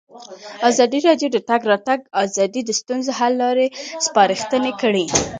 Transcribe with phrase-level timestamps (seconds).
[0.69, 3.67] ازادي راډیو د د تګ راتګ ازادي د ستونزو حل لارې
[4.05, 5.05] سپارښتنې کړي.